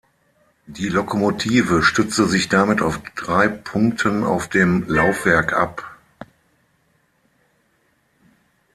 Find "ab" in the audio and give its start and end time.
5.53-5.95